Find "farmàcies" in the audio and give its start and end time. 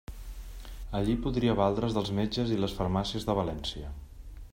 2.79-3.29